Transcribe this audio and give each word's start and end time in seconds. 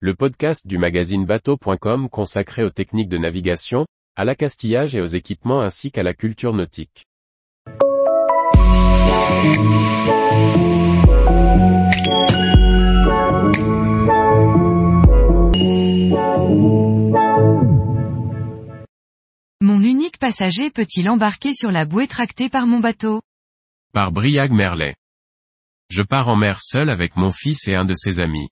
le 0.00 0.14
podcast 0.14 0.66
du 0.66 0.76
magazine 0.76 1.24
bateau.com 1.24 2.10
consacré 2.10 2.62
aux 2.62 2.70
techniques 2.70 3.08
de 3.08 3.16
navigation, 3.16 3.86
à 4.14 4.26
l'accastillage 4.26 4.94
et 4.94 5.00
aux 5.00 5.06
équipements 5.06 5.62
ainsi 5.62 5.90
qu'à 5.90 6.02
la 6.02 6.12
culture 6.12 6.52
nautique. 6.52 7.06
Mon 19.62 19.80
unique 19.80 20.18
passager 20.18 20.70
peut-il 20.70 21.08
embarquer 21.08 21.54
sur 21.54 21.70
la 21.70 21.86
bouée 21.86 22.06
tractée 22.06 22.50
par 22.50 22.66
mon 22.66 22.80
bateau? 22.80 23.22
Par 23.94 24.12
Briag 24.12 24.52
Merlet. 24.52 24.94
Je 25.88 26.02
pars 26.02 26.28
en 26.28 26.36
mer 26.36 26.60
seul 26.60 26.90
avec 26.90 27.16
mon 27.16 27.32
fils 27.32 27.66
et 27.66 27.74
un 27.74 27.86
de 27.86 27.94
ses 27.94 28.20
amis. 28.20 28.50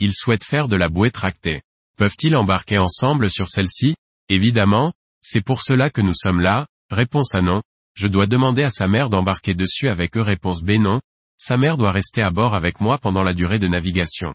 Ils 0.00 0.14
souhaitent 0.14 0.44
faire 0.44 0.66
de 0.66 0.76
la 0.76 0.88
bouée 0.88 1.10
tractée. 1.10 1.62
Peuvent-ils 1.96 2.34
embarquer 2.34 2.78
ensemble 2.78 3.30
sur 3.30 3.48
celle-ci? 3.48 3.94
Évidemment, 4.30 4.92
c'est 5.20 5.42
pour 5.42 5.62
cela 5.62 5.90
que 5.90 6.00
nous 6.00 6.14
sommes 6.14 6.40
là. 6.40 6.66
Réponse 6.90 7.34
A 7.34 7.42
non. 7.42 7.62
Je 7.94 8.08
dois 8.08 8.26
demander 8.26 8.62
à 8.62 8.70
sa 8.70 8.88
mère 8.88 9.10
d'embarquer 9.10 9.54
dessus 9.54 9.88
avec 9.88 10.16
eux. 10.16 10.22
Réponse 10.22 10.62
B 10.62 10.72
non. 10.72 11.00
Sa 11.36 11.56
mère 11.56 11.76
doit 11.76 11.92
rester 11.92 12.22
à 12.22 12.30
bord 12.30 12.54
avec 12.54 12.80
moi 12.80 12.98
pendant 12.98 13.22
la 13.22 13.34
durée 13.34 13.58
de 13.58 13.68
navigation. 13.68 14.34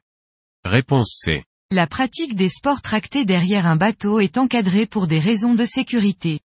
Réponse 0.64 1.20
C. 1.24 1.44
La 1.72 1.88
pratique 1.88 2.36
des 2.36 2.50
sports 2.50 2.84
tractés 2.84 3.26
derrière 3.26 3.66
un 3.66 3.76
bateau 3.76 4.20
est 4.20 4.38
encadrée 4.38 4.86
pour 4.86 5.08
des 5.08 5.20
raisons 5.20 5.56
de 5.56 5.66
sécurité. 5.66 6.42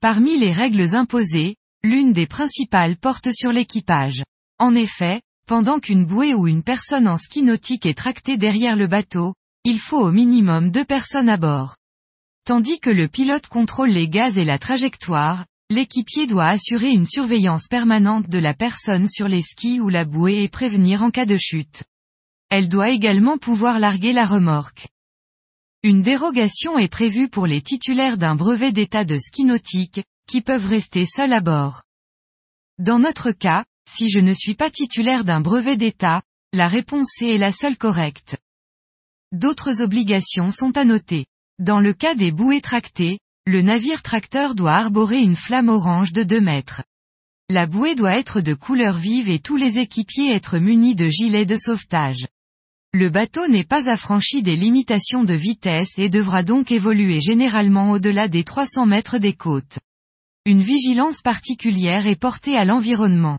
Parmi 0.00 0.38
les 0.38 0.52
règles 0.52 0.96
imposées, 0.96 1.56
l'une 1.84 2.12
des 2.12 2.26
principales 2.26 2.96
porte 2.96 3.32
sur 3.32 3.52
l'équipage. 3.52 4.24
En 4.58 4.74
effet, 4.74 5.20
pendant 5.48 5.80
qu'une 5.80 6.04
bouée 6.04 6.34
ou 6.34 6.46
une 6.46 6.62
personne 6.62 7.08
en 7.08 7.16
ski 7.16 7.40
nautique 7.40 7.86
est 7.86 7.96
tractée 7.96 8.36
derrière 8.36 8.76
le 8.76 8.86
bateau, 8.86 9.34
il 9.64 9.80
faut 9.80 9.98
au 9.98 10.12
minimum 10.12 10.70
deux 10.70 10.84
personnes 10.84 11.30
à 11.30 11.38
bord. 11.38 11.74
Tandis 12.44 12.80
que 12.80 12.90
le 12.90 13.08
pilote 13.08 13.46
contrôle 13.46 13.88
les 13.88 14.10
gaz 14.10 14.36
et 14.36 14.44
la 14.44 14.58
trajectoire, 14.58 15.46
l'équipier 15.70 16.26
doit 16.26 16.48
assurer 16.48 16.90
une 16.90 17.06
surveillance 17.06 17.66
permanente 17.66 18.28
de 18.28 18.38
la 18.38 18.52
personne 18.52 19.08
sur 19.08 19.26
les 19.26 19.40
skis 19.40 19.80
ou 19.80 19.88
la 19.88 20.04
bouée 20.04 20.42
et 20.42 20.50
prévenir 20.50 21.02
en 21.02 21.10
cas 21.10 21.24
de 21.24 21.38
chute. 21.38 21.82
Elle 22.50 22.68
doit 22.68 22.90
également 22.90 23.38
pouvoir 23.38 23.78
larguer 23.78 24.12
la 24.12 24.26
remorque. 24.26 24.88
Une 25.82 26.02
dérogation 26.02 26.78
est 26.78 26.92
prévue 26.92 27.30
pour 27.30 27.46
les 27.46 27.62
titulaires 27.62 28.18
d'un 28.18 28.34
brevet 28.34 28.72
d'état 28.72 29.06
de 29.06 29.16
ski 29.16 29.44
nautique, 29.44 30.04
qui 30.28 30.42
peuvent 30.42 30.66
rester 30.66 31.06
seuls 31.06 31.32
à 31.32 31.40
bord. 31.40 31.84
Dans 32.78 32.98
notre 32.98 33.30
cas, 33.30 33.64
si 33.88 34.10
je 34.10 34.18
ne 34.18 34.34
suis 34.34 34.54
pas 34.54 34.70
titulaire 34.70 35.24
d'un 35.24 35.40
brevet 35.40 35.76
d'état, 35.76 36.22
la 36.52 36.68
réponse 36.68 37.08
C 37.18 37.26
est 37.26 37.38
la 37.38 37.52
seule 37.52 37.76
correcte. 37.76 38.36
D'autres 39.32 39.82
obligations 39.82 40.50
sont 40.50 40.76
à 40.76 40.84
noter. 40.84 41.26
Dans 41.58 41.80
le 41.80 41.92
cas 41.94 42.14
des 42.14 42.30
bouées 42.30 42.60
tractées, 42.60 43.18
le 43.46 43.62
navire 43.62 44.02
tracteur 44.02 44.54
doit 44.54 44.74
arborer 44.74 45.20
une 45.20 45.36
flamme 45.36 45.70
orange 45.70 46.12
de 46.12 46.22
2 46.22 46.40
mètres. 46.40 46.82
La 47.48 47.66
bouée 47.66 47.94
doit 47.94 48.18
être 48.18 48.42
de 48.42 48.52
couleur 48.52 48.96
vive 48.96 49.30
et 49.30 49.38
tous 49.38 49.56
les 49.56 49.78
équipiers 49.78 50.34
être 50.34 50.58
munis 50.58 50.94
de 50.94 51.08
gilets 51.08 51.46
de 51.46 51.56
sauvetage. 51.56 52.28
Le 52.92 53.08
bateau 53.08 53.48
n'est 53.48 53.64
pas 53.64 53.88
affranchi 53.88 54.42
des 54.42 54.56
limitations 54.56 55.24
de 55.24 55.34
vitesse 55.34 55.98
et 55.98 56.10
devra 56.10 56.42
donc 56.42 56.70
évoluer 56.70 57.20
généralement 57.20 57.90
au-delà 57.90 58.28
des 58.28 58.44
300 58.44 58.84
mètres 58.84 59.18
des 59.18 59.34
côtes. 59.34 59.78
Une 60.44 60.60
vigilance 60.60 61.22
particulière 61.22 62.06
est 62.06 62.20
portée 62.20 62.56
à 62.56 62.66
l'environnement. 62.66 63.38